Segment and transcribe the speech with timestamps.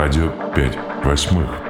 [0.00, 1.67] Радио 5 восьмых.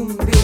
[0.00, 0.39] you mean?